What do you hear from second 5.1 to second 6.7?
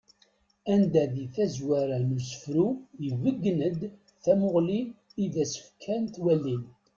i d as-fkan twalin.